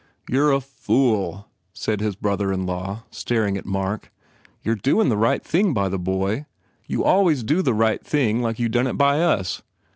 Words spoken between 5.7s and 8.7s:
by the boy. You always do the right thing like you